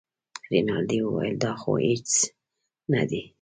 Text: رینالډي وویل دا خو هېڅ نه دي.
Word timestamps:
رینالډي 0.51 0.99
وویل 1.03 1.35
دا 1.43 1.51
خو 1.61 1.71
هېڅ 1.87 2.09
نه 2.93 3.01
دي. 3.09 3.21